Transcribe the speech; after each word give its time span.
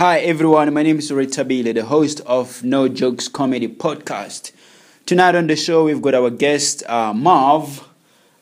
Hi 0.00 0.20
everyone, 0.20 0.72
my 0.72 0.82
name 0.82 0.98
is 0.98 1.12
Rita 1.12 1.44
Bile, 1.44 1.74
the 1.74 1.84
host 1.84 2.22
of 2.24 2.64
No 2.64 2.88
Jokes 2.88 3.28
Comedy 3.28 3.68
Podcast. 3.68 4.50
Tonight 5.04 5.34
on 5.34 5.46
the 5.46 5.56
show, 5.56 5.84
we've 5.84 6.00
got 6.00 6.14
our 6.14 6.30
guest 6.30 6.82
uh, 6.88 7.12
Marv 7.12 7.86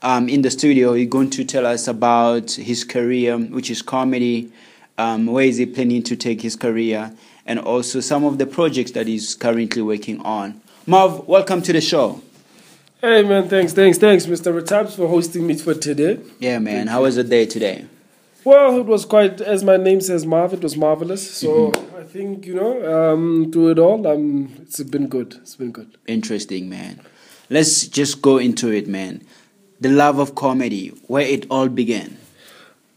um, 0.01 0.29
in 0.29 0.43
the 0.43 0.53
studio. 0.53 0.93
He's 0.95 1.09
going 1.09 1.31
to 1.31 1.45
tell 1.45 1.67
us 1.67 1.89
about 1.89 2.53
his 2.53 2.85
career, 2.85 3.37
which 3.37 3.73
is 3.73 3.83
comedy, 3.83 4.53
um, 4.99 5.27
where 5.27 5.47
is 5.47 5.57
he 5.57 5.67
planning 5.67 6.05
to 6.05 6.15
take 6.15 6.43
his 6.43 6.55
career, 6.55 7.13
and 7.45 7.59
also 7.59 7.99
some 7.99 8.23
of 8.23 8.39
the 8.39 8.47
projects 8.47 8.93
that 8.93 9.09
he's 9.09 9.35
currently 9.35 9.83
working 9.83 10.21
on. 10.21 10.61
Marv, 10.87 11.27
welcome 11.27 11.61
to 11.63 11.73
the 11.73 11.81
show. 11.81 12.23
Hey 13.01 13.25
man, 13.25 13.49
thanks, 13.49 13.73
thanks, 13.73 13.99
thanks, 13.99 14.27
Mr. 14.27 14.57
Retabs, 14.57 14.95
for 14.95 15.09
hosting 15.09 15.45
me 15.45 15.57
for 15.57 15.75
today. 15.75 16.21
Yeah, 16.39 16.61
man. 16.61 16.87
How 16.87 17.03
was 17.03 17.17
the 17.17 17.25
day 17.25 17.47
today? 17.47 17.87
Well, 18.45 18.79
it 18.79 18.87
was 18.87 19.05
quite, 19.05 19.41
as 19.41 19.65
my 19.65 19.77
name 19.77 20.01
says, 20.01 20.25
Marv. 20.25 20.53
It 20.55 20.63
was 20.63 20.77
marvelous. 20.77 21.31
So 21.31 21.73
I 21.99 22.05
think 22.05 22.47
you 22.47 22.55
know, 22.55 23.13
um, 23.13 23.51
through 23.53 23.71
it 23.73 23.79
all, 23.79 24.07
um, 24.07 24.55
it's 24.63 24.83
been 24.83 25.09
good. 25.09 25.35
It's 25.43 25.57
been 25.57 25.73
good. 25.73 25.99
Interesting, 26.07 26.69
man. 26.69 27.01
Let's 27.51 27.87
just 27.87 28.23
go 28.23 28.39
into 28.39 28.71
it, 28.71 28.87
man. 28.87 29.27
The 29.81 29.89
love 29.89 30.19
of 30.19 30.35
comedy, 30.35 30.89
where 31.07 31.27
it 31.27 31.47
all 31.51 31.69
began. 31.69 32.18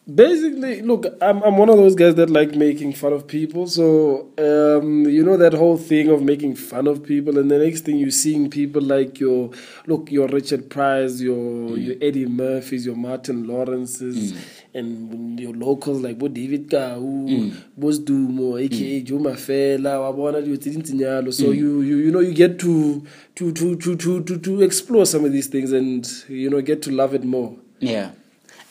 Basically, 0.08 0.82
look, 0.82 1.06
I'm 1.22 1.44
I'm 1.44 1.58
one 1.58 1.70
of 1.70 1.78
those 1.78 1.94
guys 1.94 2.16
that 2.16 2.32
like 2.32 2.56
making 2.56 2.94
fun 2.94 3.14
of 3.14 3.28
people. 3.28 3.68
So 3.68 4.30
um, 4.40 5.06
you 5.08 5.24
know 5.24 5.38
that 5.38 5.54
whole 5.54 5.78
thing 5.78 6.10
of 6.10 6.24
making 6.24 6.56
fun 6.56 6.88
of 6.88 7.04
people, 7.04 7.38
and 7.38 7.52
the 7.52 7.60
next 7.60 7.82
thing 7.82 7.98
you're 7.98 8.10
seeing 8.10 8.50
people 8.50 8.82
like 8.82 9.20
your 9.20 9.52
look, 9.86 10.12
your 10.12 10.28
Richard 10.28 10.72
Pryor, 10.72 11.06
your 11.06 11.38
mm. 11.38 11.86
your 11.86 11.96
Eddie 12.02 12.26
Murphys, 12.26 12.84
your 12.84 12.96
Martin 12.96 13.46
Lawrences, 13.46 14.34
mm. 14.34 14.38
and 14.74 15.40
your 15.40 15.54
locals 15.54 16.02
like 16.02 16.18
Bo 16.18 16.30
David 16.30 16.72
Kau, 16.72 17.00
mm. 17.00 17.56
Boss 17.78 18.00
Dumo, 18.00 18.60
aka 18.60 19.02
Joe 19.04 19.20
Mafela, 19.20 20.00
wabona 20.02 20.42
dilo 20.42 20.58
tse 20.58 20.72
dintseng 20.72 21.00
jalo. 21.00 21.32
So 21.32 21.52
you 21.52 21.82
you 21.82 21.98
you 21.98 22.12
know 22.12 22.22
you 22.22 22.34
get 22.34 22.58
to 22.62 23.06
to 23.36 23.54
to 23.54 23.76
to 23.76 23.96
to 24.24 24.38
to 24.40 24.62
explore 24.64 25.06
some 25.06 25.26
of 25.26 25.32
these 25.32 25.46
things 25.48 25.72
and 25.72 26.08
you 26.28 26.50
know 26.50 26.60
get 26.62 26.82
to 26.82 26.92
love 26.92 27.14
it 27.14 27.24
more. 27.24 27.56
Yeah. 27.80 28.14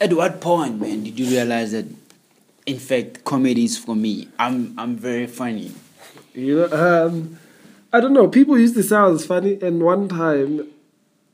At 0.00 0.12
what 0.14 0.40
point, 0.40 0.80
man, 0.80 1.02
did 1.04 1.18
you 1.18 1.26
realize 1.26 1.72
that, 1.72 1.84
in 2.66 2.78
fact, 2.78 3.24
comedy 3.24 3.64
is 3.64 3.76
for 3.76 3.94
me? 3.94 4.28
I'm 4.38 4.74
I'm 4.78 4.96
very 4.96 5.26
funny. 5.26 5.72
You 6.34 6.56
know, 6.68 7.06
um, 7.06 7.38
I 7.92 8.00
don't 8.00 8.14
know. 8.14 8.28
People 8.28 8.58
used 8.58 8.74
to 8.76 8.82
say 8.82 8.96
I 8.96 9.06
was 9.08 9.26
funny, 9.26 9.58
and 9.60 9.82
one 9.82 10.08
time, 10.08 10.66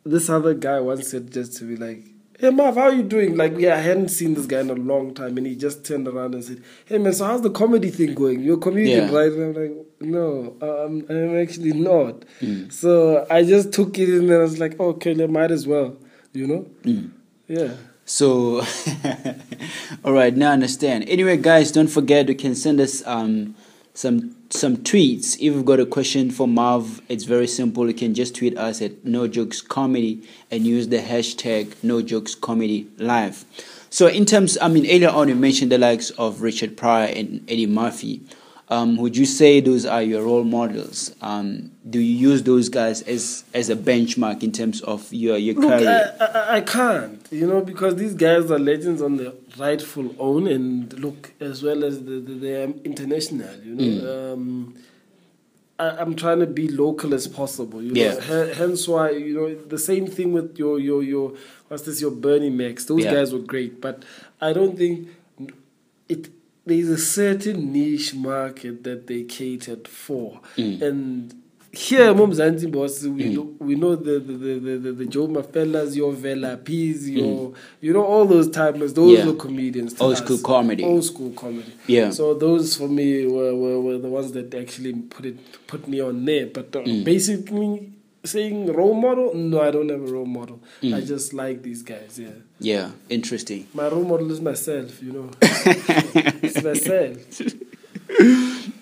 this 0.04 0.28
other 0.28 0.54
guy 0.54 0.80
once 0.80 1.08
said 1.08 1.32
just 1.32 1.56
to 1.58 1.64
be 1.64 1.76
like, 1.76 2.02
"Hey, 2.40 2.50
Marv, 2.50 2.74
how 2.74 2.82
are 2.88 2.92
you 2.92 3.04
doing?" 3.04 3.36
Like, 3.36 3.56
yeah, 3.56 3.76
I 3.76 3.80
hadn't 3.80 4.08
seen 4.08 4.34
this 4.34 4.46
guy 4.46 4.60
in 4.60 4.70
a 4.70 4.74
long 4.74 5.14
time, 5.14 5.36
and 5.38 5.46
he 5.46 5.54
just 5.54 5.84
turned 5.84 6.08
around 6.08 6.34
and 6.34 6.42
said, 6.42 6.60
"Hey, 6.86 6.98
man, 6.98 7.12
so 7.12 7.24
how's 7.26 7.42
the 7.42 7.50
comedy 7.50 7.90
thing 7.90 8.14
going? 8.14 8.40
You're 8.40 8.56
a 8.56 8.60
comedian, 8.60 9.08
Yeah. 9.12 9.16
right?" 9.16 9.30
And 9.32 9.42
I'm 9.56 9.62
like, 9.62 9.86
"No, 10.00 10.56
um, 10.60 11.06
I'm 11.08 11.36
actually 11.38 11.72
not." 11.72 12.24
So 12.70 13.26
I 13.30 13.44
just 13.44 13.72
took 13.72 13.96
it, 13.98 14.08
in, 14.08 14.24
and 14.24 14.32
I 14.32 14.38
was 14.38 14.58
like, 14.58 14.80
"Okay, 14.80 15.14
then 15.14 15.30
might 15.30 15.52
as 15.52 15.68
well," 15.68 15.96
you 16.32 16.48
know? 16.48 16.66
Yeah. 17.46 17.74
So, 18.08 18.62
all 20.04 20.12
right, 20.12 20.34
now 20.34 20.50
I 20.50 20.52
understand. 20.52 21.08
Anyway, 21.08 21.36
guys, 21.38 21.72
don't 21.72 21.88
forget 21.88 22.28
you 22.28 22.36
can 22.36 22.54
send 22.54 22.80
us 22.80 23.04
um 23.04 23.56
some 23.94 24.36
some 24.48 24.76
tweets. 24.76 25.34
If 25.34 25.40
you've 25.40 25.64
got 25.64 25.80
a 25.80 25.86
question 25.86 26.30
for 26.30 26.46
Marv, 26.46 27.02
it's 27.08 27.24
very 27.24 27.48
simple. 27.48 27.88
You 27.88 27.94
can 27.94 28.14
just 28.14 28.36
tweet 28.36 28.56
us 28.56 28.80
at 28.80 29.04
No 29.04 29.26
Jokes 29.26 29.60
Comedy 29.60 30.22
and 30.52 30.64
use 30.64 30.86
the 30.86 30.98
hashtag 30.98 31.74
No 31.82 32.00
Jokes 32.00 32.36
Comedy 32.36 32.86
Live. 32.96 33.44
So, 33.90 34.06
in 34.06 34.24
terms, 34.24 34.56
I 34.62 34.68
mean, 34.68 34.84
earlier 34.86 35.10
on 35.10 35.28
you 35.28 35.34
mentioned 35.34 35.72
the 35.72 35.78
likes 35.78 36.10
of 36.10 36.42
Richard 36.42 36.76
Pryor 36.76 37.12
and 37.12 37.42
Eddie 37.50 37.66
Murphy. 37.66 38.20
Um, 38.68 38.96
would 38.96 39.16
you 39.16 39.26
say 39.26 39.60
those 39.60 39.86
are 39.86 40.02
your 40.02 40.24
role 40.24 40.42
models? 40.42 41.14
Um, 41.20 41.70
do 41.88 42.00
you 42.00 42.30
use 42.30 42.42
those 42.42 42.68
guys 42.68 43.00
as 43.02 43.44
as 43.54 43.70
a 43.70 43.76
benchmark 43.76 44.42
in 44.42 44.50
terms 44.50 44.80
of 44.82 45.12
your 45.12 45.36
your 45.36 45.54
Look, 45.54 45.70
career? 45.70 46.16
I, 46.20 46.24
I, 46.24 46.56
I 46.56 46.60
can't, 46.62 47.24
you 47.30 47.46
know, 47.46 47.60
because 47.60 47.94
these 47.94 48.14
guys 48.14 48.50
are 48.50 48.58
legends 48.58 49.00
on 49.02 49.18
their 49.18 49.32
rightful 49.56 50.14
own, 50.18 50.48
and 50.48 50.92
look, 50.98 51.32
as 51.38 51.62
well 51.62 51.84
as 51.84 52.04
the, 52.04 52.18
the, 52.18 52.34
they 52.34 52.62
are 52.64 52.70
international, 52.84 53.54
you 53.64 53.74
know. 53.76 54.32
Um, 54.32 54.74
I, 55.78 55.90
I'm 55.90 56.16
trying 56.16 56.40
to 56.40 56.46
be 56.46 56.66
local 56.66 57.14
as 57.14 57.28
possible, 57.28 57.80
you 57.80 57.92
know. 57.92 58.00
Yeah. 58.18 58.52
Hence 58.54 58.88
why, 58.88 59.10
you 59.10 59.34
know, 59.34 59.54
the 59.54 59.78
same 59.78 60.08
thing 60.08 60.32
with 60.32 60.58
your 60.58 60.80
your 60.80 61.04
your 61.04 61.34
what's 61.68 61.84
this 61.84 62.00
your 62.00 62.10
Bernie 62.10 62.50
Macs. 62.50 62.86
Those 62.86 63.04
Yeah. 63.04 63.14
guys 63.14 63.32
were 63.32 63.38
great, 63.38 63.80
but 63.80 64.04
I 64.40 64.52
don't 64.52 64.76
think 64.76 65.08
it. 66.08 66.30
There's 66.66 66.88
a 66.88 66.98
certain 66.98 67.72
niche 67.72 68.14
market 68.14 68.82
that 68.84 69.06
they 69.06 69.22
catered 69.22 69.86
for, 69.86 70.40
Mm. 70.56 70.82
and 70.82 71.34
here 71.72 72.12
Mumzanzi 72.14 72.72
boss, 72.72 73.02
we 73.04 73.26
know, 73.34 73.54
we 73.58 73.74
know 73.74 73.94
the 73.96 74.18
the, 74.18 74.32
the, 74.32 74.78
the, 74.78 74.92
the, 74.92 75.04
Joe 75.06 75.28
Mafelas, 75.28 75.94
your 75.94 76.12
Vela 76.12 76.56
P's, 76.56 77.08
your 77.10 77.52
you 77.82 77.92
know 77.92 78.02
all 78.04 78.24
those 78.24 78.50
timers, 78.50 78.94
those 78.94 79.18
Mm. 79.18 79.18
Yeah. 79.18 79.26
were 79.26 79.34
comedians. 79.36 80.00
Old 80.00 80.14
us. 80.14 80.18
school 80.20 80.38
comedy. 80.38 80.82
Old 80.84 81.04
school 81.04 81.30
comedy. 81.32 81.72
Yeah. 81.86 82.10
So 82.10 82.34
those 82.34 82.76
for 82.76 82.88
me 82.88 83.26
were, 83.26 83.54
were, 83.54 83.80
were 83.80 83.98
the 83.98 84.08
ones 84.08 84.32
that 84.32 84.54
actually 84.54 84.94
put 84.94 85.26
it 85.26 85.36
put 85.66 85.86
me 85.86 86.00
on 86.00 86.24
there. 86.24 86.46
But 86.46 86.74
uh, 86.74 86.80
Mm. 86.80 87.04
basically 87.04 87.92
saying 88.26 88.72
role 88.72 88.94
model, 88.94 89.34
no, 89.34 89.60
I 89.60 89.70
don't 89.70 89.88
have 89.88 90.02
a 90.02 90.12
role 90.12 90.26
model. 90.26 90.60
Mm. 90.82 90.96
I 90.96 91.00
just 91.00 91.32
like 91.32 91.62
these 91.62 91.82
guys. 91.82 92.18
Yeah. 92.18 92.30
Yeah, 92.58 92.90
interesting. 93.08 93.68
My 93.74 93.88
role 93.88 94.04
model 94.04 94.30
is 94.30 94.40
myself. 94.40 95.02
You 95.02 95.12
know, 95.12 95.30
it's 95.42 96.62
myself. 96.62 97.52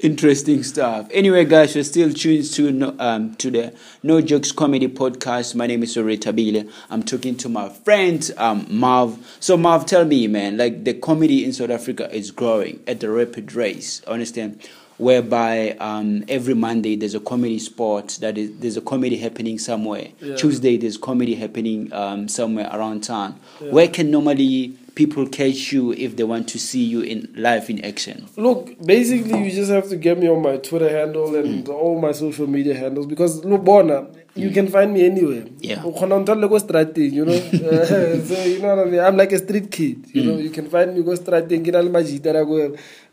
Interesting 0.01 0.63
stuff. 0.63 1.09
Anyway, 1.11 1.45
guys, 1.47 1.75
you're 1.75 1.83
still 1.83 2.13
tuned 2.13 2.45
to 2.53 2.71
no, 2.71 2.95
um 2.99 3.35
to 3.37 3.51
the 3.51 3.75
No 4.03 4.21
Jokes 4.21 4.53
Comedy 4.53 4.87
Podcast. 4.87 5.55
My 5.55 5.67
name 5.67 5.83
is 5.83 5.97
Rita 5.97 6.33
Bile. 6.33 6.65
I'm 6.91 7.03
talking 7.03 7.35
to 7.39 7.49
my 7.49 7.69
friend 7.69 8.31
um 8.37 8.67
Marv. 8.69 9.37
So 9.41 9.57
Marv, 9.57 9.87
tell 9.87 10.05
me, 10.05 10.27
man, 10.29 10.57
like 10.59 10.85
the 10.85 10.95
comedy 10.95 11.45
in 11.45 11.53
South 11.53 11.71
Africa 11.71 12.15
is 12.15 12.31
growing 12.31 12.83
at 12.87 13.03
a 13.03 13.11
rapid 13.11 13.55
rate. 13.55 14.03
Understand? 14.07 14.61
Whereby 14.99 15.71
um 15.81 16.25
every 16.29 16.55
Monday 16.55 16.95
there's 16.97 17.15
a 17.15 17.21
comedy 17.21 17.59
spot 17.59 18.19
that 18.21 18.39
is 18.39 18.57
there's 18.59 18.77
a 18.77 18.81
comedy 18.81 19.17
happening 19.17 19.59
somewhere. 19.59 20.09
Yeah. 20.21 20.37
Tuesday 20.37 20.77
there's 20.77 20.97
comedy 20.97 21.35
happening 21.35 21.93
um 21.93 22.29
somewhere 22.29 22.71
around 22.73 23.03
town. 23.03 23.41
Where 23.61 23.89
can 23.89 24.11
normally 24.11 24.79
people 24.95 25.27
catch 25.27 25.73
you 25.73 25.93
if 25.93 26.17
they 26.17 26.25
want 26.25 26.49
to 26.49 26.59
see 26.59 26.83
you 26.85 27.01
in 27.03 27.29
live 27.37 27.69
in 27.71 27.85
action? 27.85 28.27
Look, 28.37 28.71
basically, 28.85 29.45
you 29.45 29.51
just 29.51 29.71
have 29.71 29.89
to 29.89 29.97
get 29.97 30.19
me 30.19 30.29
on 30.29 30.43
my 30.43 30.57
Twitter 30.59 30.89
handle 30.89 31.35
and 31.37 31.67
Mm. 31.67 31.75
all 31.75 32.01
my 32.01 32.13
social 32.13 32.47
media 32.47 32.75
handles 32.75 33.07
because 33.07 33.45
look, 33.45 33.65
Bona, 33.65 34.07
you 34.37 34.51
can 34.51 34.69
find 34.69 34.93
me 34.93 35.05
anywhere. 35.07 35.45
Yeah. 35.61 35.83
O 35.85 35.93
kgona 35.93 36.25
ko 36.49 36.59
strateng, 36.59 37.13
you 37.13 37.25
know. 37.25 37.33
So 38.29 38.35
you 38.45 38.61
know 38.63 38.75
what 38.77 38.87
I 38.87 38.91
mean. 38.91 39.01
I'm 39.01 39.17
like 39.17 39.33
a 39.33 39.39
street 39.39 39.71
kid. 39.71 40.07
You 40.13 40.23
Mm. 40.23 40.27
know, 40.27 40.37
you 40.39 40.51
can 40.51 40.69
find 40.71 40.95
me 40.95 41.03
go 41.03 41.13
strateng. 41.13 41.65
Ke 41.65 41.73
na 41.73 41.81
le 41.81 41.91
majita. 41.91 42.33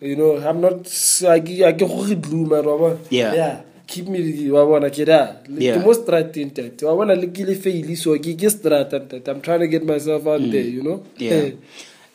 You 0.02 0.16
know, 0.16 0.38
I'm 0.38 0.62
not. 0.62 0.88
I 1.26 1.36
I 1.66 1.74
ke 1.74 1.80
go 1.80 2.16
glue 2.16 2.46
man, 2.46 2.66
wa 2.66 2.78
bona? 2.78 2.98
Yeah. 3.10 3.34
Yeah. 3.34 3.62
Keep 3.92 4.08
me 4.08 4.50
wa 4.50 4.64
bona 4.66 4.90
ke 4.90 5.06
da. 5.06 5.20
Ke 5.44 5.80
mo 5.84 5.92
strateng 5.92 6.54
tate. 6.56 6.84
Wa 6.88 6.96
bona 6.96 7.14
le 7.14 7.28
ke 7.28 7.44
le 7.48 7.56
fail 7.56 7.96
so 7.98 8.16
ke 8.18 8.36
ke 8.40 8.50
strata 8.50 9.02
tate. 9.02 9.28
I'm 9.28 9.42
trying 9.42 9.60
to 9.60 9.68
get 9.68 9.86
myself 9.86 10.26
out 10.28 10.40
there, 10.40 10.64
you 10.76 10.82
know. 10.82 11.00
Mm. 11.00 11.28
Yeah. 11.28 11.50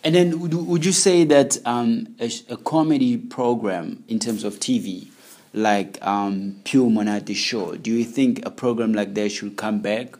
And 0.02 0.14
then 0.14 0.40
would, 0.40 0.54
would 0.54 0.84
you 0.86 0.92
say 0.92 1.24
that 1.24 1.58
um, 1.66 2.14
a, 2.20 2.30
a 2.48 2.56
comedy 2.56 3.16
program 3.18 4.04
in 4.08 4.18
terms 4.18 4.44
of 4.44 4.58
TV, 4.60 5.08
like 5.52 5.98
um, 6.00 6.60
Pure 6.64 6.90
Monate 6.90 7.34
Show, 7.36 7.74
do 7.76 7.90
you 7.92 8.04
think 8.04 8.46
a 8.46 8.50
program 8.50 8.94
like 8.94 9.12
that 9.14 9.30
should 9.32 9.56
come 9.56 9.80
back? 9.80 10.16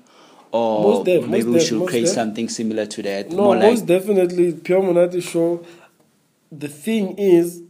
Or 0.53 1.05
def- 1.05 1.27
maybe 1.27 1.51
we 1.51 1.61
should 1.61 1.79
most 1.79 1.89
create 1.91 2.05
def. 2.07 2.15
something 2.15 2.49
similar 2.49 2.85
to 2.87 3.03
that? 3.03 3.31
No, 3.31 3.55
most 3.55 3.81
like, 3.81 3.87
definitely, 3.87 4.53
Pure 4.53 4.83
Monate 4.83 5.23
show. 5.23 5.65
The 6.53 6.69
thing 6.69 7.17
is, 7.19 7.63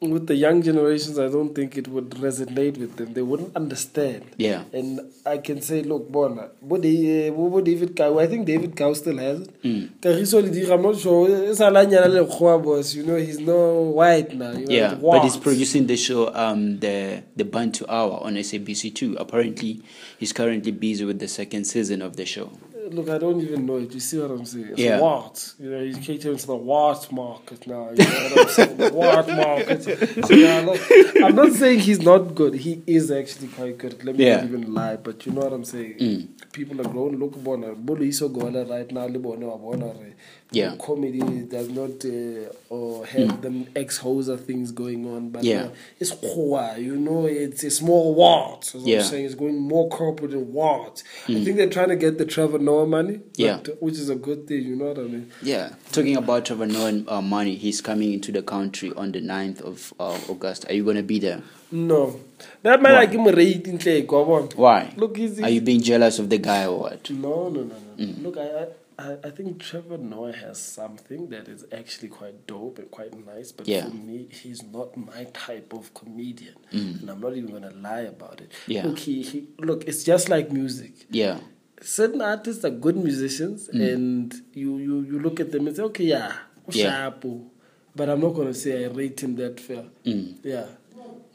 with 0.00 0.28
the 0.28 0.34
young 0.36 0.62
generations, 0.62 1.18
I 1.18 1.28
don't 1.28 1.54
think 1.54 1.76
it 1.76 1.88
would 1.88 2.10
resonate 2.10 2.78
with 2.78 2.96
them. 2.96 3.14
They 3.14 3.22
wouldn't 3.22 3.56
understand. 3.56 4.24
Yeah. 4.36 4.62
And 4.72 5.00
I 5.26 5.38
can 5.38 5.60
say, 5.60 5.82
look, 5.82 6.08
Bona, 6.10 6.50
what 6.60 6.82
what 6.82 7.64
David 7.64 7.96
Kau, 7.96 8.18
I 8.18 8.26
think 8.26 8.46
David 8.46 8.76
Kau 8.76 8.92
still 8.92 9.18
has 9.18 9.40
it. 9.40 9.62
Mm. 9.62 9.88
Kagiso 10.00 10.42
le 10.42 10.50
dira 10.50 10.78
mo 10.78 10.94
show, 10.94 11.26
e 11.26 11.54
sa 11.54 11.68
la 11.68 11.84
nyala 11.84 12.08
le 12.08 12.24
lekgowa, 12.24 12.62
boss. 12.62 12.94
You 12.94 13.04
know, 13.04 13.16
he's 13.16 13.40
not 13.40 13.56
white 13.56 14.34
now. 14.34 14.52
You 14.52 14.66
know, 14.66 14.72
yeah, 14.72 14.94
but 14.94 15.24
he's 15.24 15.36
producing 15.36 15.86
the 15.88 15.96
show, 15.96 16.32
um, 16.32 16.78
the 16.78 17.24
the 17.34 17.44
Bantu 17.44 17.84
Hour 17.88 18.20
on 18.22 18.34
SABC2. 18.34 19.16
Apparently, 19.18 19.82
he's 20.18 20.32
currently 20.32 20.70
busy 20.70 21.04
with 21.04 21.18
the 21.18 21.28
second 21.28 21.64
season 21.64 22.02
of 22.02 22.16
the 22.16 22.24
show. 22.24 22.52
Look, 22.92 23.08
I 23.08 23.18
don't 23.18 23.40
even 23.40 23.66
know 23.66 23.76
it. 23.76 23.92
You 23.92 24.00
see 24.00 24.18
what 24.18 24.30
I'm 24.30 24.44
saying? 24.44 24.68
It's 24.70 24.80
Yeah. 24.80 25.00
What? 25.00 25.54
You 25.58 25.70
know, 25.70 25.84
he's 25.84 25.98
catering 25.98 26.36
to 26.36 26.46
the 26.46 26.54
what 26.56 27.10
market 27.12 27.66
now. 27.66 27.90
You 27.90 28.04
know 28.04 28.28
what 28.34 28.38
I'm 28.40 28.48
saying? 28.48 28.76
The 28.76 28.90
what 28.90 29.28
market. 29.28 29.82
So, 30.26 30.34
yeah, 30.34 30.60
look, 30.60 30.80
I'm 31.22 31.34
not 31.34 31.52
saying 31.52 31.80
he's 31.80 32.00
not 32.00 32.34
good. 32.34 32.54
He 32.54 32.82
is 32.86 33.10
actually 33.10 33.48
quite 33.48 33.78
good. 33.78 34.02
Let 34.04 34.16
me 34.16 34.24
Yeah. 34.26 34.36
not 34.36 34.44
even 34.44 34.74
lie. 34.74 34.96
But 34.96 35.26
you 35.26 35.32
know 35.32 35.42
what 35.42 35.52
I'm 35.52 35.64
saying? 35.64 35.94
Mm. 36.00 36.28
People 36.52 36.80
are 36.80 36.84
grown. 36.88 37.16
Look, 37.18 37.36
bona. 37.42 37.74
Bolo 37.74 38.00
iso 38.02 38.32
gola 38.32 38.64
right 38.64 38.90
now. 38.90 39.06
Le 39.06 39.18
bona 39.18 39.46
wa 39.46 39.56
bona 39.56 39.86
re. 39.86 40.14
Yeah. 40.50 40.76
comedy 40.78 41.20
does 41.42 41.68
not 41.68 42.02
uh, 42.06 42.48
or 42.70 43.04
have 43.04 43.42
them 43.42 43.66
ex 43.76 43.98
hoser 43.98 44.38
things 44.40 44.72
going 44.72 45.04
on, 45.06 45.28
but 45.28 45.42
Mm. 45.42 45.44
Yeah. 45.44 45.62
uh, 45.64 45.68
it's 46.00 46.10
khoa, 46.12 46.78
you 46.78 46.96
know, 46.96 47.26
it's 47.26 47.64
a 47.64 47.70
small 47.70 48.14
ward. 48.14 48.64
So 48.64 48.78
Yeah. 48.78 48.96
Mm. 48.96 49.00
I'm 49.00 49.04
saying 49.10 49.24
it's 49.26 49.34
going 49.34 49.58
more 49.58 49.90
corporate 49.90 50.32
and 50.32 50.50
ward. 50.54 51.02
I 51.28 51.44
think 51.44 51.58
they're 51.58 51.68
trying 51.68 51.90
to 51.90 51.96
get 51.96 52.16
the 52.16 52.24
Trevor 52.24 52.58
Noah 52.58 52.77
money, 52.86 53.18
but, 53.18 53.38
Yeah. 53.38 53.58
which 53.80 53.94
is 53.94 54.08
a 54.10 54.14
good 54.16 54.46
thing, 54.46 54.64
you 54.64 54.76
know 54.76 54.86
what 54.86 54.98
I 54.98 55.02
mean? 55.02 55.30
Yeah, 55.42 55.74
talking 55.92 56.16
about 56.16 56.46
Trevor 56.46 56.66
Noah 56.66 57.04
uh, 57.08 57.22
money, 57.22 57.56
he's 57.56 57.80
coming 57.80 58.12
into 58.12 58.32
the 58.32 58.42
country 58.42 58.92
on 58.96 59.12
the 59.12 59.20
9th 59.20 59.60
of 59.62 59.92
uh, 59.98 60.18
August. 60.28 60.68
Are 60.68 60.74
you 60.74 60.84
going 60.84 60.96
to 60.96 61.02
be 61.02 61.18
there? 61.18 61.42
No, 61.70 62.18
that 62.62 62.80
man 62.80 62.94
Why? 62.94 63.00
I 63.00 63.06
give 63.06 63.20
him 63.20 63.26
a 63.26 63.32
rate 63.32 63.66
in 63.66 63.78
on. 64.08 64.48
Why? 64.56 64.92
Look, 64.96 65.16
he's, 65.16 65.40
Are 65.40 65.50
you 65.50 65.60
being 65.60 65.82
jealous 65.82 66.18
of 66.18 66.30
the 66.30 66.38
guy 66.38 66.64
or 66.66 66.78
what? 66.80 67.10
No, 67.10 67.48
no, 67.48 67.62
no, 67.62 67.74
no. 67.96 68.04
Mm. 68.04 68.22
Look, 68.22 68.38
I, 68.38 68.68
I, 68.98 69.16
I 69.22 69.30
think 69.30 69.60
Trevor 69.60 69.96
Noah 69.98 70.32
has 70.32 70.58
something 70.60 71.28
that 71.28 71.46
is 71.48 71.64
actually 71.72 72.08
quite 72.08 72.46
dope 72.48 72.78
and 72.80 72.90
quite 72.90 73.14
nice. 73.26 73.52
But 73.52 73.68
Yeah. 73.68 73.84
for 73.84 73.94
me, 73.94 74.28
he's 74.30 74.62
not 74.62 74.96
my 74.96 75.24
type 75.32 75.72
of 75.72 75.94
comedian, 75.94 76.54
and 76.72 77.08
I'm 77.08 77.20
not 77.20 77.36
even 77.36 77.52
gonna 77.52 77.70
lie 77.70 78.00
about 78.00 78.40
it. 78.40 78.50
Mm. 78.50 78.54
Yeah. 78.66 78.86
Look, 78.86 78.98
he, 78.98 79.22
he 79.22 79.48
look. 79.58 79.84
It's 79.86 80.02
just 80.02 80.28
like 80.28 80.50
music. 80.50 80.92
Yeah, 81.10 81.38
Certain 81.80 82.20
artists 82.20 82.64
are 82.64 82.70
good 82.70 82.96
musicians, 82.96 83.68
and 83.68 84.32
you, 84.54 84.78
you 84.78 85.00
you 85.02 85.18
look 85.20 85.38
at 85.40 85.52
them 85.52 85.66
and 85.66 85.76
say, 85.76 85.82
okay, 85.84 86.04
yeah, 86.04 86.32
Mm. 86.68 86.74
Yeah. 86.74 87.10
oh." 87.24 87.50
but 87.96 88.08
I'm 88.08 88.20
not 88.20 88.34
gonna 88.34 88.54
say 88.54 88.84
I 88.84 88.88
rate 88.88 89.20
him 89.22 89.36
that 89.36 89.58
fair. 89.60 89.84
Mm. 90.04 90.36
Yeah. 90.42 90.66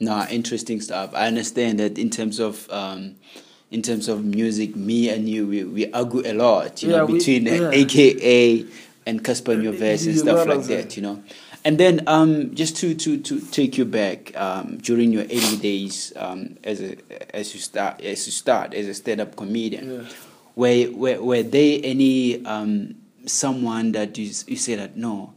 no, 0.00 0.26
interesting 0.30 0.80
stuff. 0.80 1.10
I 1.14 1.26
understand 1.26 1.78
that 1.80 1.98
in 1.98 2.10
terms 2.10 2.38
of 2.40 2.68
um, 2.70 3.16
in 3.70 3.82
terms 3.82 4.08
of 4.08 4.24
music, 4.24 4.76
me 4.76 5.08
and 5.08 5.28
you, 5.28 5.46
we, 5.46 5.64
we 5.64 5.90
argue 5.92 6.22
a 6.24 6.32
lot, 6.32 6.82
you 6.82 6.90
Yeah, 6.90 6.98
know, 6.98 7.06
we- 7.06 7.18
between 7.18 7.46
yeah. 7.46 7.70
AKA 7.72 8.66
and 9.06 9.22
Cassper 9.24 9.56
Nyovest 9.56 10.06
and 10.06 10.18
stuff 10.18 10.46
like 10.46 10.64
that, 10.66 10.96
you 10.96 11.02
know. 11.02 11.22
And 11.66 11.78
then 11.78 12.02
um, 12.06 12.54
just 12.54 12.76
to, 12.78 12.94
to, 12.94 13.18
to 13.20 13.40
take 13.40 13.76
you 13.78 13.84
back 13.86 14.36
um, 14.38 14.76
during 14.78 15.12
your 15.12 15.24
early 15.24 15.56
days 15.56 16.12
um, 16.16 16.56
as 16.62 16.80
a 16.82 16.96
as 17.34 17.54
you 17.54 17.60
start 17.60 18.00
as 18.02 18.26
you 18.26 18.32
start 18.32 18.74
as 18.74 18.86
a 18.86 18.94
stand 18.94 19.20
up 19.20 19.34
comedian, 19.34 19.90
Yeah. 19.90 20.08
Were, 20.56 20.88
were 20.92 21.20
were 21.22 21.42
there 21.42 21.80
any 21.82 22.44
um, 22.46 22.94
someone 23.26 23.92
that 23.92 24.16
you, 24.18 24.26
you 24.46 24.56
say 24.56 24.74
that 24.76 24.96
no, 24.96 25.32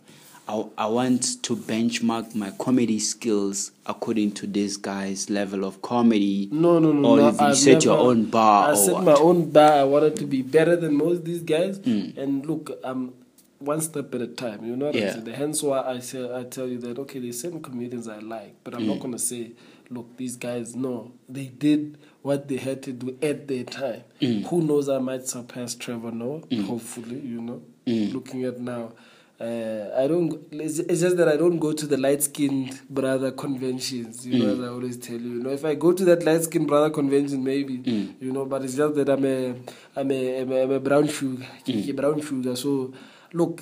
I, 0.47 0.65
I 0.77 0.85
want 0.87 1.43
to 1.43 1.55
benchmark 1.55 2.35
my 2.35 2.51
comedy 2.51 2.99
skills 2.99 3.71
according 3.85 4.31
to 4.33 4.47
this 4.47 4.77
guy's 4.77 5.29
level 5.29 5.63
of 5.65 5.81
comedy. 5.81 6.49
No, 6.51 6.79
no, 6.79 6.91
no. 6.91 7.09
Or 7.09 7.17
no, 7.17 7.27
if 7.29 7.39
you 7.41 7.47
I've 7.47 7.57
set 7.57 7.83
your 7.83 7.97
own 7.97 8.25
bar 8.25 8.69
I 8.69 8.71
or 8.71 8.75
set 8.75 8.93
what? 8.93 9.03
my 9.03 9.13
own 9.13 9.49
bar. 9.51 9.71
I 9.73 9.83
wanted 9.83 10.15
to 10.17 10.25
be 10.25 10.41
better 10.41 10.75
than 10.75 10.95
most 10.95 11.17
of 11.19 11.25
these 11.25 11.41
guys. 11.43 11.79
Mm. 11.79 12.17
And 12.17 12.45
look, 12.45 12.77
I'm 12.83 13.13
one 13.59 13.81
step 13.81 14.13
at 14.13 14.21
a 14.21 14.27
time. 14.27 14.63
You 14.65 14.75
know 14.75 14.85
what 14.87 14.95
Yeah. 14.95 15.15
I'm 15.15 15.25
saying? 15.25 15.35
Hence 15.37 15.63
why 15.63 15.81
I 15.81 15.99
say 15.99 16.23
I 16.33 16.43
tell 16.43 16.67
you 16.67 16.77
that 16.79 16.99
okay, 16.99 17.19
there's 17.19 17.41
certain 17.41 17.61
comedians 17.61 18.07
I 18.07 18.19
like, 18.19 18.55
but 18.63 18.75
I'm 18.75 18.83
Mm. 18.83 18.87
not 18.87 18.99
gonna 18.99 19.19
say, 19.19 19.51
look, 19.89 20.17
these 20.17 20.35
guys. 20.35 20.75
No, 20.75 21.11
they 21.29 21.45
did 21.47 21.97
what 22.21 22.47
they 22.47 22.57
had 22.57 22.83
to 22.83 22.91
do 22.93 23.17
at 23.21 23.47
their 23.47 23.63
time. 23.63 24.03
Mm. 24.21 24.45
Who 24.47 24.61
knows? 24.61 24.89
I 24.89 24.99
might 24.99 25.27
surpass 25.27 25.75
Trevor 25.75 26.11
Noah. 26.11 26.41
Hopefully, 26.65 27.19
you 27.19 27.41
know. 27.41 27.61
Mm. 27.85 28.13
Looking 28.13 28.43
at 28.45 28.59
now. 28.59 28.93
Uh, 29.39 29.91
I 29.95 30.07
don't. 30.07 30.47
It's, 30.51 30.77
just 30.79 31.15
that 31.17 31.27
I 31.27 31.37
don't 31.37 31.59
go 31.59 31.71
to 31.71 31.85
the 31.85 31.95
light 31.97 32.23
skinned 32.23 32.81
brother 32.89 33.31
conventions. 33.31 34.25
You 34.25 34.33
Mm. 34.33 34.39
know, 34.39 34.53
as 34.53 34.59
I 34.61 34.67
always 34.73 34.97
tell 34.97 35.19
you. 35.19 35.29
You 35.35 35.43
know, 35.43 35.51
if 35.51 35.63
I 35.63 35.75
go 35.75 35.91
to 35.93 36.05
that 36.05 36.23
light 36.23 36.43
skinned 36.43 36.67
brother 36.67 36.89
convention, 36.89 37.43
maybe. 37.43 37.77
Mm. 37.77 38.15
You 38.19 38.31
know, 38.31 38.45
but 38.45 38.63
it's 38.63 38.75
just 38.75 38.95
that 38.95 39.09
I'm 39.09 39.23
a, 39.25 39.53
I'm 39.95 40.11
a, 40.11 40.41
I'm 40.41 40.51
a, 40.51 40.63
I'm 40.63 40.71
a 40.71 40.79
brown 40.79 41.07
sugar, 41.07 41.45
Mm. 41.67 41.95
brown 41.95 42.19
sugar. 42.21 42.55
So, 42.55 42.93
look, 43.31 43.61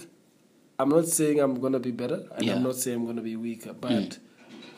I'm 0.80 0.90
not 0.90 1.08
saying 1.08 1.40
I'm 1.42 1.60
gonna 1.60 1.80
be 1.80 1.92
better, 1.92 2.26
and 2.36 2.46
Yeah. 2.46 2.54
Mm. 2.54 2.56
I'm 2.58 2.64
not 2.64 2.76
saying 2.76 2.98
I'm 3.00 3.06
gonna 3.06 3.22
be 3.22 3.36
weaker, 3.36 3.74
but 3.74 4.18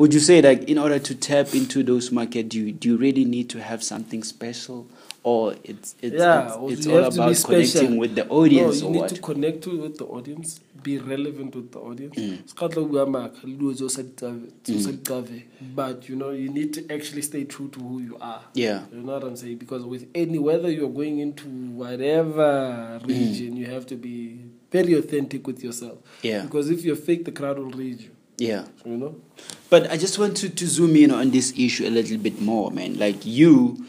Would 0.00 0.14
you 0.14 0.20
say 0.20 0.40
like 0.40 0.64
in 0.72 0.78
order 0.78 0.98
to 0.98 1.14
tap 1.14 1.54
into 1.54 1.82
those 1.82 2.10
markets, 2.10 2.48
do 2.48 2.58
you, 2.60 2.72
do 2.72 2.88
you 2.90 2.96
really 2.96 3.24
need 3.26 3.50
to 3.50 3.58
have 3.60 3.82
something 3.84 4.22
special, 4.22 4.86
or 5.22 5.54
it's 5.64 5.96
it's 6.00 6.16
yeah 6.16 6.56
it's, 6.64 6.72
it's 6.78 6.86
all 6.86 7.02
have 7.02 7.12
to 7.12 7.18
be 7.18 7.22
about 7.22 7.42
connecting 7.44 7.96
with 7.98 8.14
the 8.14 8.26
audience 8.28 8.80
no, 8.80 8.86
you 8.86 8.92
need 8.94 9.00
what? 9.00 9.14
to 9.14 9.20
connect 9.20 9.66
with 9.66 9.96
the 9.98 10.04
audience 10.04 10.60
be 10.82 10.96
relevant 10.98 11.54
with 11.54 11.70
the 11.72 11.78
audience 11.78 12.16
Mm. 12.18 12.38
se 12.46 12.54
ka 12.56 12.68
tla 12.68 12.82
bua 12.84 13.06
maaka 13.06 13.46
le 13.46 13.52
dilo 13.54 13.74
tse 13.74 13.84
o 13.84 13.88
sa 13.88 14.02
di 14.02 14.08
tsave- 14.16 14.48
tse 14.62 14.74
o 14.76 14.80
sa 14.80 14.90
di 14.90 14.96
tsave. 14.98 15.42
but 15.76 16.08
you 16.08 16.16
know 16.16 16.30
you 16.30 16.48
need 16.48 16.72
to 16.72 16.80
actually 16.94 17.22
stay 17.22 17.44
true 17.44 17.68
to 17.68 17.80
who 17.80 18.00
you 18.00 18.16
are 18.20 18.40
Yeah. 18.54 18.82
you 18.92 19.02
know 19.02 19.12
what 19.12 19.24
i'm 19.24 19.36
saying 19.36 19.56
because 19.58 19.84
with 19.84 20.06
any 20.14 20.38
whether 20.38 20.70
you're 20.70 20.88
going 20.94 21.18
into 21.20 21.44
whatever 21.76 23.00
Mm. 23.04 23.08
region 23.08 23.56
you 23.56 23.66
have 23.66 23.86
to 23.86 23.96
be 23.96 24.36
very 24.72 24.94
authentic 24.94 25.46
with 25.46 25.62
yourself 25.64 25.98
Yeah. 26.22 26.42
because 26.44 26.70
if 26.70 26.84
you're 26.84 26.96
fake 26.96 27.24
the 27.24 27.32
crowd 27.32 27.58
will 27.58 27.70
read 27.76 28.00
you 28.00 28.10
Yeah. 28.38 28.64
you 28.86 28.96
know 28.96 29.14
But 29.70 29.90
I 29.92 29.96
just 29.98 30.18
want 30.18 30.36
to, 30.38 30.48
to 30.48 30.66
zoom 30.66 30.96
in 30.96 31.10
on 31.10 31.30
this 31.30 31.52
issue 31.56 31.86
a 31.86 31.90
little 31.90 32.18
bit 32.18 32.40
more, 32.40 32.72
man. 32.72 32.98
Like 32.98 33.24
you, 33.24 33.84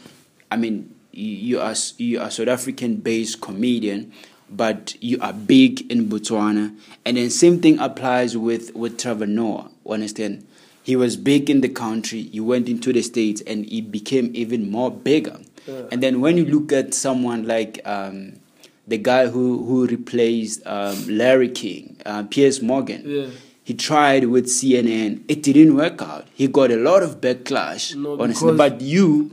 I 0.48 0.56
mean, 0.56 0.94
you, 1.12 1.60
are 1.60 1.74
you 1.98 2.20
are 2.20 2.30
South 2.30 2.48
African 2.48 2.96
based 2.96 3.40
comedian, 3.40 4.12
but 4.50 4.96
you 5.00 5.18
are 5.20 5.32
big 5.32 5.90
in 5.90 6.08
Botswana, 6.08 6.76
and 7.04 7.16
then 7.16 7.30
same 7.30 7.60
thing 7.60 7.78
applies 7.78 8.36
with 8.36 8.74
with 8.74 8.98
Trevor 8.98 9.26
Noah. 9.26 9.70
Understand? 9.88 10.46
He 10.82 10.96
was 10.96 11.16
big 11.16 11.48
in 11.48 11.60
the 11.60 11.68
country. 11.68 12.22
He 12.22 12.40
went 12.40 12.68
into 12.68 12.92
the 12.92 13.02
states, 13.02 13.40
and 13.46 13.66
he 13.66 13.80
became 13.80 14.30
even 14.34 14.70
more 14.70 14.90
bigger. 14.90 15.38
Yeah. 15.66 15.82
And 15.92 16.02
then 16.02 16.20
when 16.20 16.36
you 16.36 16.44
look 16.44 16.72
at 16.72 16.92
someone 16.92 17.46
like 17.46 17.80
um, 17.84 18.40
the 18.86 18.98
guy 18.98 19.28
who 19.28 19.64
who 19.64 19.86
replaced 19.86 20.66
um, 20.66 21.06
Larry 21.08 21.48
King, 21.48 21.96
uh, 22.04 22.24
Piers 22.24 22.62
Morgan. 22.62 23.02
Yeah. 23.06 23.26
He 23.64 23.74
tried 23.74 24.24
with 24.26 24.46
CNN. 24.46 25.22
It 25.28 25.42
didn't 25.42 25.76
work 25.76 26.02
out. 26.02 26.26
He 26.34 26.48
got 26.48 26.70
a 26.72 26.76
lot 26.76 27.02
of 27.02 27.20
backlash. 27.20 27.94
No, 27.94 28.20
honestly. 28.20 28.56
But 28.56 28.80
you, 28.80 29.30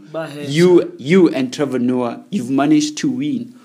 you, 0.47 0.93
you, 0.99 1.29
and 1.29 1.51
Trevor 1.51 1.79
Noah, 1.79 2.23
you've 2.29 2.49
managed 2.51 2.97
to 2.99 3.09
win. 3.09 3.55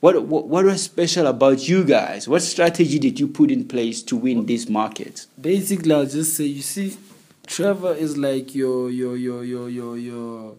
What, 0.00 0.22
what 0.24 0.48
what 0.48 0.64
was 0.66 0.82
special 0.82 1.26
about 1.26 1.66
you 1.68 1.82
guys? 1.84 2.28
What 2.28 2.42
strategy 2.42 2.98
did 2.98 3.18
you 3.20 3.26
put 3.28 3.50
in 3.50 3.66
place 3.66 4.02
to 4.04 4.16
win 4.16 4.44
this 4.46 4.68
market? 4.68 5.26
basically 5.40 5.92
i'll 5.92 6.04
just 6.06 6.34
say 6.36 6.44
you 6.44 6.60
see 6.60 6.94
trevor 7.46 7.94
is 7.94 8.16
like 8.18 8.54
your 8.54 8.90
your 8.90 9.16
your 9.16 9.42
your 9.44 9.68
your 9.70 9.96
your 9.96 10.56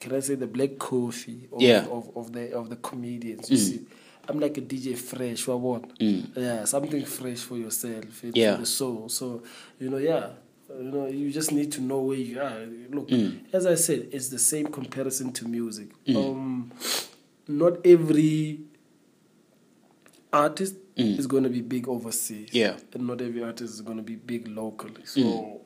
can 0.00 0.14
i 0.14 0.20
say 0.20 0.34
the 0.34 0.46
black 0.46 0.78
coffee 0.78 1.46
of, 1.52 1.60
Yeah. 1.60 1.84
of, 1.90 2.10
of 2.16 2.32
the 2.32 2.52
of 2.56 2.70
the 2.70 2.76
comedians 2.76 3.50
you 3.50 3.58
Mm. 3.58 3.60
see 3.68 3.80
i'm 4.28 4.40
like 4.40 4.56
a 4.58 4.60
dj 4.60 4.96
fresh 4.96 5.46
wa 5.48 5.56
bona? 5.58 5.86
Mm. 6.00 6.22
yeah 6.36 6.64
something 6.64 7.04
fresh 7.04 7.38
for 7.40 7.56
yourself 7.58 8.22
and 8.24 8.36
Yeah. 8.36 8.54
for 8.54 8.60
the 8.60 8.66
soul 8.66 9.08
so 9.08 9.42
you 9.80 9.90
know 9.90 9.98
yeah 9.98 10.28
you 10.68 10.90
know 10.90 11.06
you 11.06 11.30
just 11.30 11.52
need 11.52 11.70
to 11.72 11.80
know 11.80 12.00
where 12.00 12.18
you 12.18 12.40
are 12.40 12.66
look 12.90 13.08
Mm. 13.08 13.38
as 13.52 13.66
i 13.66 13.74
said 13.76 14.08
it's 14.12 14.28
the 14.28 14.38
same 14.38 14.66
comparison 14.66 15.32
to 15.32 15.48
music 15.48 15.88
Mm. 16.06 16.16
um 16.16 16.70
not 17.48 17.74
every 17.86 18.60
artist 20.32 20.74
Mm. 20.96 21.18
is 21.18 21.26
going 21.26 21.42
to 21.44 21.50
be 21.50 21.60
big 21.60 21.88
overseas 21.88 22.48
Yeah. 22.52 22.76
and 22.94 23.06
not 23.06 23.20
every 23.20 23.42
artist 23.42 23.74
is 23.74 23.82
going 23.82 23.98
to 23.98 24.02
be 24.02 24.14
big 24.16 24.48
locally. 24.48 25.04
So, 25.04 25.60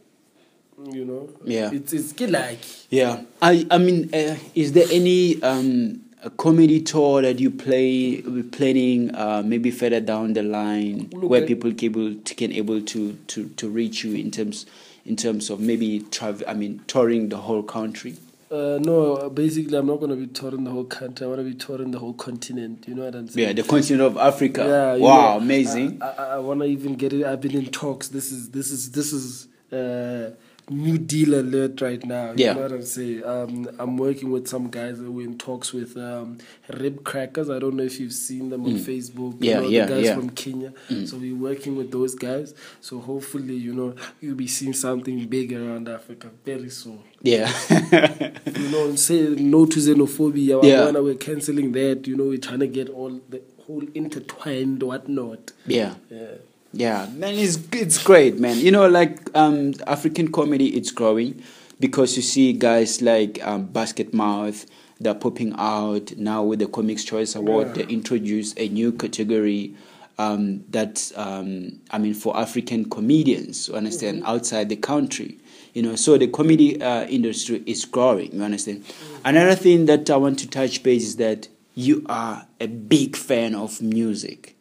you 0.93 1.05
know, 1.05 1.29
Mm. 1.45 1.51
Yeah. 1.51 1.71
it's 1.73 1.93
it's 1.93 2.19
like 2.21 2.59
Yeah, 2.91 3.23
I 3.41 3.65
I 3.71 3.79
mean, 3.79 4.11
uh, 4.13 4.37
is 4.57 4.73
there 4.73 4.89
any 4.91 5.41
um, 5.43 6.01
a 6.23 6.31
comedy 6.31 6.81
tour 6.81 7.23
that 7.23 7.41
you 7.41 7.51
play 7.51 8.21
be 8.21 8.43
planning 8.43 9.15
uh, 9.15 9.43
maybe 9.45 9.71
further 9.71 10.01
down 10.01 10.35
the 10.35 10.43
line 10.43 11.09
Look, 11.13 11.31
where 11.31 11.47
people 11.47 11.73
able 11.83 12.15
to, 12.15 12.35
can 12.35 12.53
able 12.53 12.83
to, 12.83 13.15
to, 13.29 13.49
to 13.49 13.69
reach 13.69 14.05
you 14.05 14.15
in 14.15 14.31
terms 14.31 14.67
in 15.07 15.17
terms 15.17 15.51
of 15.51 15.61
maybe 15.61 16.01
travel? 16.11 16.47
I 16.47 16.55
mean, 16.55 16.83
touring 16.87 17.31
the 17.31 17.39
whole 17.39 17.63
country. 17.63 18.17
Uh, 18.51 18.79
no, 18.83 19.31
basically, 19.31 19.79
I'm 19.79 19.87
not 19.87 20.01
going 20.01 20.11
to 20.11 20.17
be 20.17 20.27
touring 20.27 20.65
the 20.65 20.71
whole 20.71 20.85
country. 20.85 21.25
I 21.25 21.29
want 21.29 21.41
to 21.41 21.45
be 21.45 21.55
touring 21.55 21.93
the 21.93 22.01
whole 22.01 22.15
continent. 22.15 22.85
You 22.89 22.97
know 22.97 23.05
what 23.05 23.15
I'm 23.15 23.29
saying? 23.29 23.49
Yeah, 23.49 23.55
the 23.55 23.63
continent 23.63 24.03
of 24.03 24.17
Africa. 24.17 24.65
Yeah, 24.67 25.03
wow, 25.03 25.33
know, 25.33 25.39
amazing. 25.39 26.03
I, 26.03 26.07
I, 26.07 26.25
I 26.25 26.39
want 26.39 26.61
to 26.61 26.67
even 26.67 26.97
get 26.97 27.13
it. 27.13 27.25
I've 27.25 27.41
been 27.41 27.57
in 27.57 27.67
talks. 27.67 28.09
This 28.09 28.33
is 28.33 28.51
this 28.51 28.71
is 28.71 28.91
this 28.91 29.13
is 29.13 29.47
uh, 29.73 30.35
new 30.71 30.97
deal 30.99 31.35
alert 31.35 31.81
right 31.81 32.03
now. 32.05 32.29
You 32.33 32.45
Yeah. 32.45 32.53
know 32.55 32.63
what 32.63 32.73
I'm 32.73 32.83
saying? 32.83 33.25
Um, 33.25 33.69
I'm 33.79 33.97
working 33.97 34.31
with 34.31 34.47
some 34.49 34.71
guys 34.71 34.99
that 35.01 35.11
we're 35.11 35.27
in 35.27 35.37
talks 35.37 35.73
with 35.73 35.97
um, 35.97 36.39
Rib 36.73 37.05
Crackers. 37.05 37.51
I 37.51 37.59
don't 37.59 37.75
know 37.75 37.83
if 37.83 37.99
you've 38.01 38.13
seen 38.13 38.51
them 38.51 38.65
on 38.65 38.77
Facebook. 38.77 39.35
Mm. 39.35 39.45
Yeah, 39.45 39.57
you 39.57 39.63
know, 39.63 39.69
yeah, 39.69 39.87
the 39.87 39.95
guys 39.95 40.05
yeah. 40.07 40.15
from 40.15 40.31
Kenya. 40.31 40.73
So 41.07 41.17
we're 41.19 41.35
working 41.35 41.77
with 41.77 41.91
those 41.91 42.15
guys. 42.15 42.55
So 42.81 42.99
hopefully, 43.01 43.55
you 43.57 43.75
know, 43.75 43.95
you'll 44.21 44.37
be 44.37 44.47
seeing 44.47 44.73
something 44.73 45.27
big 45.27 45.53
around 45.53 45.89
Africa 45.89 46.31
very 46.45 46.71
soon. 46.71 47.01
yeah. 47.23 47.51
You 48.61 48.69
know, 48.71 48.95
say 48.97 49.21
no 49.29 49.67
to 49.67 49.79
xenophobia. 49.81 50.63
Yeah. 50.63 50.91
We're 50.91 51.15
canceling 51.15 51.73
that. 51.73 52.07
You 52.07 52.17
know, 52.17 52.25
we're 52.25 52.39
trying 52.39 52.61
to 52.61 52.67
get 52.67 52.89
all 52.89 53.21
the 53.29 53.43
whole 53.67 53.83
intertwined 53.95 54.83
whatnot. 54.83 55.53
yeah. 55.67 55.95
Yeah. 56.11 56.35
Yeah, 56.73 57.09
man, 57.15 57.35
it's 57.35 57.59
it's 57.73 58.03
great, 58.03 58.39
man. 58.39 58.59
You 58.59 58.71
know, 58.71 58.89
like 58.89 59.19
um, 59.35 59.75
African 59.87 60.31
comedy, 60.31 60.77
it's 60.77 60.93
growing 60.93 61.43
because 61.81 62.17
you 62.17 62.23
see 62.23 62.53
guys 62.53 63.03
like 63.03 63.45
um, 63.45 63.67
Basketmouth, 63.69 64.67
they're 65.01 65.15
popping 65.15 65.53
out 65.59 66.17
now 66.17 66.45
with 66.45 66.61
the 66.61 66.67
Comics 66.69 67.03
Choice 67.03 67.35
Award. 67.35 67.69
Yeah. 67.69 67.73
They 67.73 67.93
introduced 67.93 68.59
a 68.59 68.69
new 68.69 68.93
category 68.93 69.75
um, 70.19 70.63
that's, 70.69 71.17
um, 71.17 71.81
I 71.91 71.99
mean, 71.99 72.15
for 72.15 72.37
African 72.37 72.89
comedians. 72.89 73.69
You 73.69 73.75
understand 73.75 74.23
outside 74.27 74.69
the 74.69 74.77
country. 74.77 75.39
You 75.73 75.83
know, 75.83 75.97
so 75.97 76.19
the 76.19 76.29
comedy 76.29 76.81
uh, 76.81 77.07
industry 77.07 77.63
is 77.65 77.85
growing. 77.85 78.33
You 78.33 78.43
understand. 78.43 78.85
Another 79.25 79.55
thing 79.55 79.87
that 79.87 80.11
I 80.11 80.17
want 80.17 80.39
to 80.41 80.49
touch 80.49 80.83
base 80.83 81.05
is 81.05 81.17
that 81.17 81.49
you 81.75 82.05
are 82.09 82.47
a 82.61 82.67
big 82.67 83.17
fan 83.17 83.55
of 83.55 83.81
music. 83.81 84.57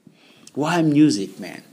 Why 0.53 0.81
music, 0.81 1.39
man? 1.39 1.63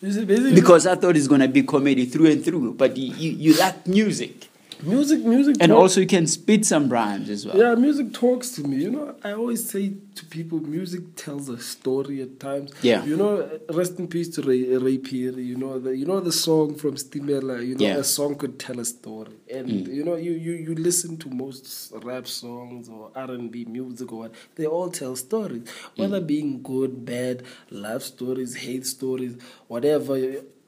Because 0.00 0.86
I 0.86 0.94
thought 0.94 1.16
it's 1.16 1.26
gonna 1.26 1.48
be 1.48 1.62
comedy 1.64 2.06
through 2.06 2.30
and 2.30 2.44
through, 2.44 2.74
but 2.74 2.96
you, 2.96 3.12
you, 3.14 3.30
you 3.52 3.58
like 3.58 3.86
music, 3.86 4.47
music, 4.82 5.24
music, 5.24 5.56
and 5.60 5.70
talk- 5.70 5.78
also 5.80 6.00
you 6.00 6.06
can 6.06 6.26
spit 6.26 6.64
some 6.64 6.88
rhymes 6.88 7.28
as 7.30 7.46
well. 7.46 7.56
yeah, 7.56 7.74
music 7.74 8.12
talks 8.12 8.50
to 8.52 8.62
me. 8.62 8.76
You 8.78 8.90
know, 8.90 9.14
I 9.24 9.32
always 9.32 9.68
say 9.68 9.92
to 10.14 10.24
people, 10.26 10.58
music 10.60 11.02
tells 11.16 11.48
a 11.48 11.58
story 11.58 12.20
at 12.22 12.38
times. 12.40 12.72
Yeah. 12.82 13.04
You 13.04 13.16
know, 13.16 13.60
rest 13.70 13.98
in 13.98 14.08
peace 14.08 14.28
to 14.36 14.42
Ray, 14.42 14.64
Ray 14.76 14.98
Phiri. 14.98 15.44
You 15.44 15.56
know 15.56 15.78
the, 15.78 15.96
you 15.96 16.06
know 16.06 16.20
the 16.20 16.32
song 16.32 16.74
from 16.74 16.94
Stimela. 16.96 17.64
You 17.66 17.74
know, 17.76 17.84
Yeah. 17.86 17.96
Mm. 17.96 18.00
a 18.00 18.04
song 18.04 18.34
could 18.36 18.58
tell 18.58 18.78
a 18.80 18.84
story, 18.84 19.32
and 19.52 19.86
you 19.88 20.04
know, 20.04 20.16
you, 20.16 20.32
you 20.32 20.52
you 20.52 20.74
listen 20.74 21.16
to 21.18 21.28
most 21.30 21.92
rap 22.02 22.26
songs 22.26 22.88
or 22.88 23.10
R 23.14 23.30
and 23.30 23.50
B 23.50 23.64
music 23.64 24.12
or 24.12 24.18
what, 24.20 24.32
they 24.56 24.66
all 24.66 24.90
tell 24.90 25.16
stories, 25.16 25.62
Mm. 25.62 25.98
whether 25.98 26.20
being 26.20 26.62
good, 26.62 27.04
bad, 27.04 27.42
love 27.70 28.02
stories, 28.02 28.54
hate 28.56 28.86
stories, 28.86 29.34
whatever. 29.68 30.16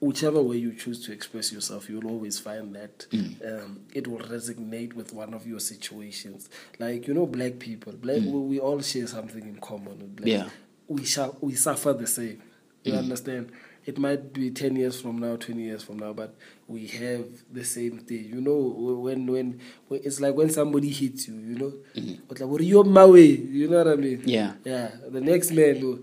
Whichever 0.00 0.40
way 0.40 0.56
you 0.56 0.72
choose 0.72 1.04
to 1.04 1.12
express 1.12 1.52
yourself, 1.52 1.90
you'll 1.90 2.06
always 2.08 2.38
find 2.38 2.74
that 2.74 3.06
Mm. 3.10 3.34
um, 3.64 3.80
it 3.92 4.06
will 4.08 4.18
resonate 4.20 4.94
with 4.94 5.12
one 5.12 5.34
of 5.34 5.46
your 5.46 5.60
situations. 5.60 6.48
Like 6.78 7.06
you 7.06 7.12
know, 7.14 7.26
black 7.26 7.58
people, 7.58 7.92
black 7.92 8.16
we, 8.22 8.30
we 8.52 8.58
all 8.58 8.80
share 8.80 9.06
something 9.06 9.42
in 9.42 9.56
common. 9.60 10.14
Mm. 10.16 10.26
Yeah. 10.26 10.48
we 10.88 11.04
shall 11.04 11.36
we 11.42 11.54
suffer 11.54 11.92
the 11.92 12.06
same. 12.06 12.42
You 12.82 12.94
understand? 12.94 13.52
It 13.84 13.98
might 13.98 14.32
be 14.32 14.50
ten 14.50 14.74
years 14.76 14.98
from 15.00 15.18
now, 15.18 15.36
twenty 15.36 15.64
years 15.64 15.82
from 15.82 15.98
now, 15.98 16.14
but 16.14 16.34
we 16.66 16.86
have 16.86 17.26
the 17.52 17.64
same 17.64 17.98
thing. 17.98 18.24
You 18.24 18.40
know, 18.40 18.56
when 18.56 19.26
when, 19.26 19.60
when 19.88 20.00
it's 20.02 20.18
like 20.18 20.34
when 20.34 20.48
somebody 20.48 20.88
hits 20.88 21.28
you, 21.28 21.34
you 21.34 21.56
know, 21.58 21.72
it's 21.94 22.40
like, 22.40 22.48
what 22.48 22.60
are 22.62 22.64
you 22.64 22.82
my 22.84 23.04
way? 23.04 23.26
You 23.26 23.68
know 23.68 23.78
what 23.84 23.88
I 23.88 23.96
mean? 23.96 24.22
Yeah. 24.24 24.54
Yeah. 24.64 24.92
The 25.10 25.20
next 25.20 25.50
man, 25.50 26.02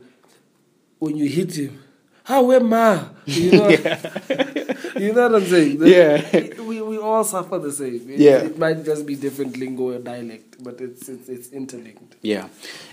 when 0.99 1.17
you 1.17 1.27
hit 1.27 1.55
him, 1.57 1.81
how 2.27 2.51
am 2.51 2.73
I? 2.73 3.05
You 3.25 3.51
know, 3.51 3.69
you 4.97 5.13
know 5.13 5.29
what 5.29 5.35
I'm 5.35 5.45
saying? 5.45 5.77
Yeah. 5.81 6.61
We, 6.61 6.81
we 6.81 6.97
all 6.97 7.23
suffer 7.23 7.57
the 7.57 7.71
same. 7.71 8.09
It, 8.09 8.19
Yeah. 8.19 8.39
It 8.39 8.59
might 8.59 8.83
just 8.83 9.05
be 9.05 9.15
different 9.15 9.55
lingo 9.55 9.91
or 9.95 9.99
dialect, 9.99 10.61
but 10.61 10.81
it's 10.81 11.07
it's, 11.07 11.29
it's 11.29 11.53
interlinked. 11.53 12.17
Yeah. 12.21 12.49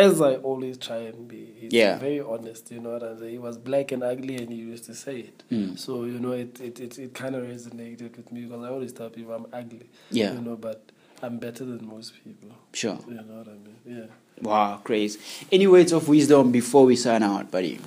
as 0.00 0.20
I 0.20 0.34
always 0.36 0.78
try 0.78 0.96
and 0.98 1.26
be. 1.28 1.52
He's 1.58 1.72
Yeah. 1.72 1.98
very 1.98 2.20
honest. 2.20 2.70
You 2.70 2.80
know 2.80 2.90
what 2.90 3.02
I'm 3.02 3.18
saying? 3.18 3.32
He 3.32 3.38
was 3.38 3.56
black 3.58 3.92
and 3.92 4.02
ugly, 4.02 4.36
and 4.36 4.50
he 4.50 4.56
used 4.56 4.84
to 4.86 4.94
say 4.94 5.20
it. 5.20 5.42
Mm. 5.50 5.78
So 5.78 6.04
you 6.04 6.18
know, 6.18 6.32
it 6.32 6.60
it 6.60 6.80
it, 6.80 6.98
it 6.98 7.14
kind 7.14 7.34
of 7.34 7.44
resonated 7.44 8.16
with 8.16 8.30
me 8.32 8.42
because 8.42 8.64
I 8.64 8.68
always 8.68 8.92
tell 8.92 9.10
people 9.10 9.32
I'm 9.34 9.46
ugly. 9.52 9.86
Yeah. 10.10 10.32
You 10.34 10.40
know, 10.40 10.56
but 10.56 10.90
I'm 11.22 11.38
better 11.38 11.64
than 11.64 11.86
most 11.86 12.14
people. 12.24 12.50
Sure. 12.72 12.98
You 13.08 13.14
know 13.14 13.22
what 13.22 13.48
I 13.48 13.52
mean? 13.52 13.76
Yeah. 13.86 14.06
Wow, 14.42 14.80
crazy. 14.82 15.18
Any 15.52 15.66
words 15.66 15.92
of 15.92 16.08
wisdom 16.08 16.50
before 16.50 16.86
we 16.86 16.96
sign 16.96 17.22
out, 17.22 17.50
buddy? 17.50 17.78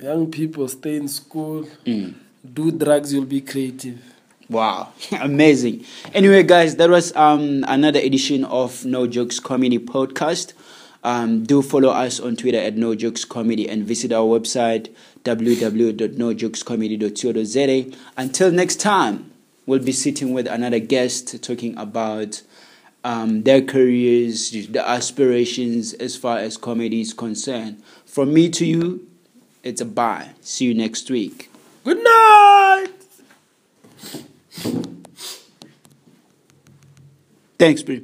Young 0.00 0.30
people 0.30 0.68
stay 0.68 0.96
in 0.96 1.08
school. 1.08 1.66
Mm. 1.84 2.14
Do 2.54 2.70
drugs, 2.70 3.12
you'll 3.12 3.24
be 3.26 3.40
creative. 3.42 4.00
Wow, 4.50 4.92
amazing. 5.20 5.84
Anyway, 6.12 6.42
guys, 6.42 6.74
that 6.76 6.90
was 6.90 7.14
um 7.14 7.64
another 7.68 8.00
edition 8.00 8.44
of 8.44 8.84
No 8.84 9.06
Jokes 9.06 9.38
Comedy 9.38 9.78
Podcast. 9.78 10.54
Um, 11.02 11.44
do 11.44 11.62
follow 11.62 11.88
us 11.90 12.20
on 12.20 12.36
Twitter 12.36 12.58
at 12.58 12.76
No 12.76 12.94
Jokes 12.94 13.24
Comedy 13.24 13.66
and 13.68 13.84
visit 13.84 14.12
our 14.12 14.38
website 14.38 14.94
www.nojokescomedy.co.za. 15.24 17.96
Until 18.16 18.50
next 18.50 18.80
time, 18.80 19.30
we'll 19.66 19.78
be 19.78 19.92
sitting 19.92 20.32
with 20.34 20.46
another 20.48 20.80
guest 20.80 21.42
talking 21.42 21.78
about 21.78 22.42
um, 23.04 23.44
their 23.44 23.62
careers, 23.62 24.50
their 24.66 24.84
aspirations 24.84 25.92
as 25.94 26.16
far 26.16 26.38
as 26.38 26.56
comedy 26.56 27.00
is 27.00 27.14
concerned. 27.14 27.80
From 28.04 28.34
me 28.34 28.48
to 28.50 28.66
you, 28.66 29.06
it's 29.62 29.80
a 29.80 29.86
bye. 29.86 30.30
See 30.42 30.64
you 30.66 30.74
next 30.74 31.08
week. 31.08 31.50
Good 31.84 32.02
night. 32.02 32.88
Thanks, 37.58 37.82
Bri. 37.82 38.02